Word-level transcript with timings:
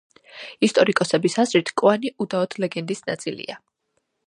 ისტორიკოსების 0.67 1.35
აზრით 1.43 1.69
კოანი 1.83 2.13
უდაოდ 2.25 2.59
ლეგენდის 2.65 3.07
ნაწილია. 3.13 3.61